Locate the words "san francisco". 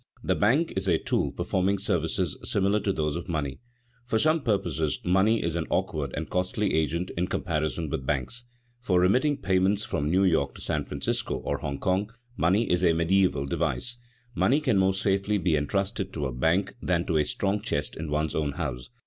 10.61-11.35